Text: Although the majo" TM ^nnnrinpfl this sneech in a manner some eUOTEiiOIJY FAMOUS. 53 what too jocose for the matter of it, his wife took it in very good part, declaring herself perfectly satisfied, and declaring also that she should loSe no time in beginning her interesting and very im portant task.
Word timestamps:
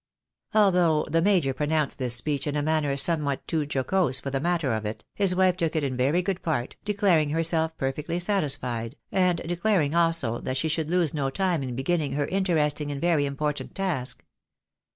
Although 0.55 1.05
the 1.11 1.21
majo" 1.21 1.53
TM 1.53 1.67
^nnnrinpfl 1.67 1.97
this 1.97 2.21
sneech 2.21 2.47
in 2.47 2.55
a 2.55 2.63
manner 2.63 2.97
some 2.97 3.19
eUOTEiiOIJY 3.19 3.23
FAMOUS. 3.23 3.35
53 3.37 3.59
what 3.59 3.65
too 3.65 3.77
jocose 3.77 4.19
for 4.19 4.31
the 4.31 4.39
matter 4.39 4.73
of 4.73 4.83
it, 4.87 5.05
his 5.13 5.35
wife 5.35 5.55
took 5.57 5.75
it 5.75 5.83
in 5.83 5.95
very 5.95 6.23
good 6.23 6.41
part, 6.41 6.75
declaring 6.83 7.29
herself 7.29 7.77
perfectly 7.77 8.19
satisfied, 8.19 8.95
and 9.11 9.41
declaring 9.45 9.93
also 9.93 10.39
that 10.39 10.57
she 10.57 10.69
should 10.69 10.87
loSe 10.89 11.13
no 11.13 11.29
time 11.29 11.61
in 11.61 11.75
beginning 11.75 12.13
her 12.13 12.25
interesting 12.25 12.91
and 12.91 12.99
very 12.99 13.27
im 13.27 13.35
portant 13.35 13.75
task. 13.75 14.25